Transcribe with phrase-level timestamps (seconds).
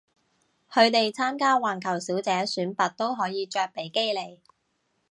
[0.71, 4.39] 佢哋參加環球小姐選拔都可以着比基尼